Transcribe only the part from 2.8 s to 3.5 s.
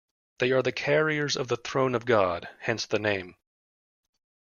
the name.